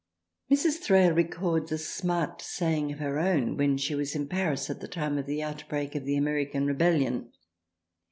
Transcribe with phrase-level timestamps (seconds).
[0.51, 0.77] Mrs.
[0.79, 4.87] Thrale records a smart saying of her own when she was in Paris at the
[4.87, 7.29] time of the outbreak of the American Rebellion.